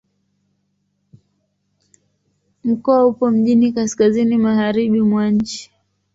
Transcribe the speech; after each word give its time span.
Mkoa 2.63 3.05
upo 3.07 3.29
mjini 3.31 3.71
kaskazini-magharibi 3.71 5.01
mwa 5.01 5.29
nchi. 5.31 5.71